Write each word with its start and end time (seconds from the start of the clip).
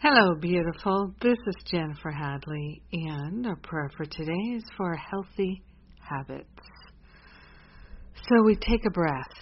Hello, 0.00 0.36
beautiful. 0.36 1.12
This 1.20 1.36
is 1.48 1.56
Jennifer 1.64 2.12
Hadley, 2.12 2.80
and 2.92 3.44
our 3.44 3.56
prayer 3.56 3.90
for 3.96 4.04
today 4.04 4.54
is 4.54 4.62
for 4.76 4.94
healthy 4.94 5.60
habits. 6.00 6.46
So 8.14 8.44
we 8.44 8.54
take 8.54 8.86
a 8.86 8.92
breath, 8.92 9.34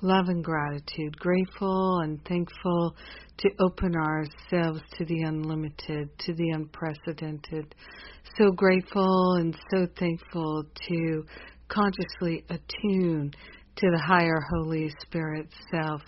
love 0.00 0.28
and 0.28 0.42
gratitude, 0.42 1.14
grateful 1.18 1.98
and 1.98 2.24
thankful 2.24 2.96
to 3.36 3.50
open 3.60 3.94
ourselves 3.96 4.80
to 4.96 5.04
the 5.04 5.24
unlimited, 5.24 6.08
to 6.20 6.32
the 6.32 6.52
unprecedented. 6.54 7.74
So 8.38 8.50
grateful 8.50 9.34
and 9.34 9.54
so 9.70 9.86
thankful 9.98 10.64
to 10.88 11.24
consciously 11.68 12.46
attune 12.48 13.32
to 13.76 13.90
the 13.90 14.02
higher 14.06 14.40
Holy 14.54 14.90
Spirit 15.02 15.48
self. 15.70 16.00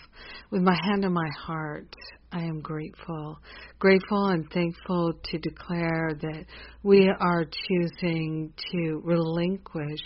With 0.49 0.63
my 0.63 0.75
hand 0.89 1.05
on 1.05 1.13
my 1.13 1.29
heart, 1.39 1.95
I 2.33 2.43
am 2.43 2.61
grateful. 2.61 3.39
Grateful 3.77 4.27
and 4.27 4.49
thankful 4.51 5.11
to 5.21 5.37
declare 5.39 6.11
that 6.21 6.45
we 6.81 7.09
are 7.19 7.43
choosing 7.43 8.53
to 8.71 9.01
relinquish 9.03 9.99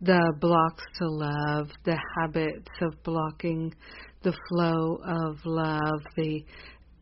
the 0.00 0.32
blocks 0.40 0.84
to 0.98 1.08
love, 1.08 1.70
the 1.84 1.98
habits 2.20 2.70
of 2.82 3.02
blocking 3.02 3.74
the 4.22 4.34
flow 4.48 4.98
of 5.04 5.38
love, 5.44 6.02
the 6.16 6.44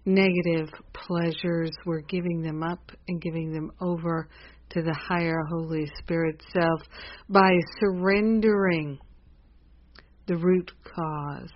negative 0.06 0.70
pleasures, 0.94 1.70
we're 1.84 2.00
giving 2.00 2.40
them 2.40 2.62
up 2.62 2.90
and 3.08 3.20
giving 3.20 3.52
them 3.52 3.70
over 3.82 4.28
to 4.70 4.82
the 4.82 4.94
higher 4.94 5.42
Holy 5.50 5.86
Spirit 5.98 6.42
self 6.52 6.80
by 7.28 7.52
surrendering 7.80 8.98
the 10.26 10.36
root 10.36 10.70
cause. 10.84 11.50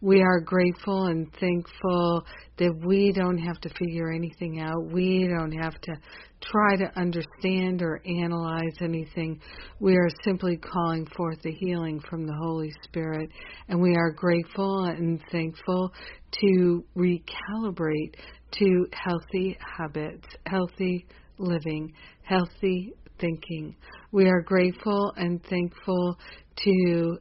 We 0.00 0.22
are 0.22 0.40
grateful 0.40 1.06
and 1.06 1.26
thankful 1.40 2.24
that 2.58 2.72
we 2.86 3.10
don't 3.12 3.38
have 3.38 3.60
to 3.62 3.68
figure 3.70 4.12
anything 4.12 4.60
out. 4.60 4.92
We 4.92 5.26
don't 5.26 5.50
have 5.50 5.74
to 5.80 5.92
try 6.40 6.76
to 6.76 6.92
understand 6.96 7.82
or 7.82 8.00
analyze 8.06 8.76
anything. 8.80 9.40
We 9.80 9.96
are 9.96 10.08
simply 10.22 10.56
calling 10.56 11.04
forth 11.16 11.42
the 11.42 11.50
healing 11.50 12.00
from 12.08 12.26
the 12.26 12.36
Holy 12.40 12.72
Spirit. 12.84 13.28
And 13.68 13.80
we 13.80 13.96
are 13.96 14.12
grateful 14.12 14.84
and 14.84 15.20
thankful 15.32 15.92
to 16.42 16.84
recalibrate 16.96 18.14
to 18.52 18.86
healthy 18.92 19.58
habits, 19.78 20.28
healthy 20.46 21.06
living, 21.38 21.92
healthy 22.22 22.92
thinking. 23.18 23.74
We 24.12 24.28
are 24.28 24.42
grateful 24.42 25.12
and 25.16 25.42
thankful 25.42 26.18
to 26.64 27.18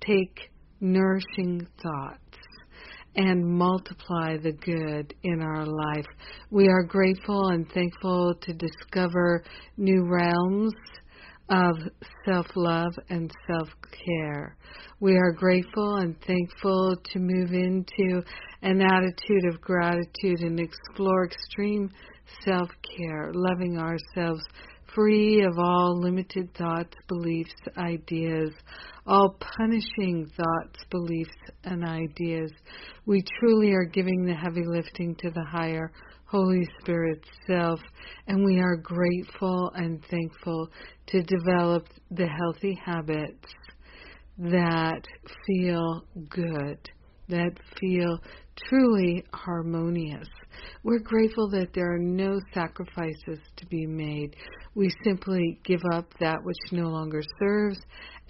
take 0.00 0.50
nourishing 0.84 1.66
thoughts 1.82 2.20
and 3.16 3.44
multiply 3.44 4.36
the 4.36 4.52
good 4.52 5.14
in 5.22 5.40
our 5.40 5.64
life. 5.64 6.06
We 6.50 6.68
are 6.68 6.82
grateful 6.82 7.48
and 7.48 7.66
thankful 7.72 8.34
to 8.42 8.52
discover 8.52 9.42
new 9.78 10.04
realms 10.04 10.74
of 11.48 11.76
self 12.26 12.46
love 12.54 12.92
and 13.08 13.30
self 13.46 13.68
care. 14.04 14.56
We 15.00 15.16
are 15.16 15.32
grateful 15.32 15.96
and 15.96 16.16
thankful 16.26 16.96
to 17.12 17.18
move 17.18 17.52
into 17.52 18.22
an 18.62 18.80
attitude 18.80 19.44
of 19.52 19.60
gratitude 19.60 20.40
and 20.40 20.60
explore 20.60 21.26
extreme 21.26 21.90
self 22.44 22.68
care, 22.96 23.30
loving 23.34 23.78
ourselves 23.78 24.42
free 24.94 25.42
of 25.42 25.58
all 25.58 25.98
limited 26.00 26.54
thoughts, 26.54 26.94
beliefs, 27.08 27.54
ideas, 27.76 28.50
all 29.06 29.36
punishing 29.58 30.30
thoughts, 30.36 30.84
beliefs, 30.90 31.30
and 31.64 31.84
ideas. 31.84 32.50
We 33.06 33.22
truly 33.40 33.72
are 33.72 33.84
giving 33.84 34.24
the 34.24 34.34
heavy 34.34 34.64
lifting 34.64 35.14
to 35.16 35.30
the 35.30 35.44
higher 35.44 35.92
Holy 36.26 36.66
Spirit 36.80 37.24
self, 37.46 37.80
and 38.26 38.44
we 38.44 38.60
are 38.60 38.76
grateful 38.76 39.70
and 39.74 40.02
thankful 40.10 40.68
to 41.08 41.22
develop 41.22 41.86
the 42.10 42.26
healthy 42.26 42.78
habits 42.84 43.52
that 44.38 45.02
feel 45.46 46.04
good, 46.30 46.78
that 47.28 47.52
feel 47.80 48.18
truly 48.68 49.24
harmonious. 49.32 50.28
We're 50.82 51.00
grateful 51.00 51.48
that 51.50 51.72
there 51.74 51.94
are 51.94 51.98
no 51.98 52.38
sacrifices 52.52 53.38
to 53.56 53.66
be 53.66 53.86
made. 53.86 54.36
We 54.74 54.90
simply 55.02 55.58
give 55.64 55.80
up 55.92 56.06
that 56.20 56.44
which 56.44 56.72
no 56.72 56.88
longer 56.88 57.22
serves 57.38 57.78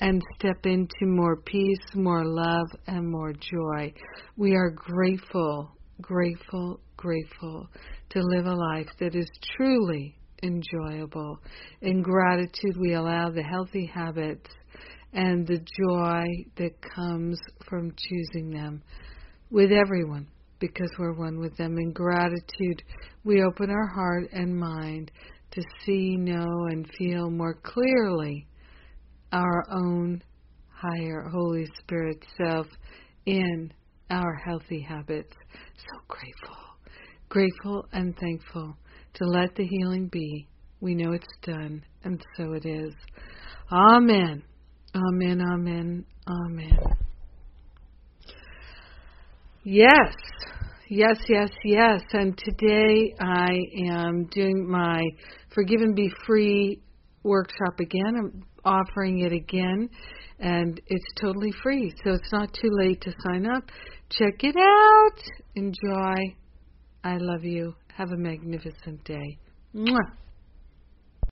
and 0.00 0.22
step 0.38 0.64
into 0.64 1.06
more 1.06 1.36
peace, 1.36 1.84
more 1.94 2.24
love, 2.24 2.68
and 2.86 3.10
more 3.10 3.32
joy. 3.32 3.92
We 4.36 4.54
are 4.54 4.70
grateful, 4.70 5.72
grateful, 6.00 6.80
grateful 6.96 7.68
to 8.10 8.20
live 8.20 8.46
a 8.46 8.54
life 8.54 8.88
that 9.00 9.14
is 9.14 9.28
truly 9.56 10.16
enjoyable. 10.42 11.38
In 11.80 12.02
gratitude, 12.02 12.76
we 12.78 12.94
allow 12.94 13.30
the 13.30 13.42
healthy 13.42 13.86
habits 13.86 14.50
and 15.14 15.46
the 15.46 15.58
joy 15.58 16.24
that 16.56 16.72
comes 16.94 17.38
from 17.68 17.94
choosing 17.96 18.50
them 18.50 18.82
with 19.50 19.70
everyone 19.70 20.26
because 20.58 20.90
we're 20.98 21.14
one 21.14 21.38
with 21.38 21.56
them. 21.56 21.78
In 21.78 21.92
gratitude, 21.92 22.82
we 23.24 23.42
open 23.42 23.70
our 23.70 23.86
heart 23.86 24.28
and 24.32 24.56
mind 24.56 25.10
to 25.52 25.62
see, 25.84 26.16
know, 26.16 26.66
and 26.70 26.90
feel 26.98 27.30
more 27.30 27.54
clearly 27.62 28.46
our 29.32 29.64
own 29.70 30.22
higher 30.68 31.28
Holy 31.30 31.66
Spirit 31.78 32.18
self 32.36 32.66
in 33.26 33.72
our 34.10 34.34
healthy 34.44 34.80
habits. 34.80 35.32
So 35.76 36.00
grateful, 36.08 36.56
grateful 37.28 37.86
and 37.92 38.16
thankful 38.18 38.76
to 39.14 39.24
let 39.26 39.54
the 39.54 39.66
healing 39.66 40.08
be. 40.08 40.48
We 40.80 40.94
know 40.94 41.12
it's 41.12 41.26
done, 41.42 41.84
and 42.02 42.20
so 42.36 42.52
it 42.52 42.66
is. 42.66 42.94
Amen. 43.72 44.42
Amen, 44.96 45.40
amen, 45.40 46.04
amen. 46.28 46.78
Yes, 49.64 50.14
yes, 50.88 51.16
yes, 51.28 51.50
yes. 51.64 52.00
And 52.12 52.38
today 52.38 53.12
I 53.18 53.50
am 53.88 54.26
doing 54.30 54.70
my 54.70 55.02
Forgive 55.52 55.80
and 55.80 55.96
Be 55.96 56.08
Free 56.24 56.80
workshop 57.24 57.80
again. 57.80 58.14
I'm 58.16 58.44
offering 58.64 59.20
it 59.20 59.32
again, 59.32 59.90
and 60.38 60.80
it's 60.86 61.12
totally 61.20 61.52
free. 61.60 61.92
So 62.04 62.12
it's 62.12 62.32
not 62.32 62.52
too 62.52 62.70
late 62.70 63.00
to 63.00 63.12
sign 63.26 63.46
up. 63.46 63.64
Check 64.10 64.44
it 64.44 64.54
out. 64.56 65.22
Enjoy. 65.56 66.36
I 67.02 67.16
love 67.18 67.42
you. 67.42 67.74
Have 67.96 68.12
a 68.12 68.16
magnificent 68.16 69.02
day. 69.02 69.38
Mwah. 69.74 70.23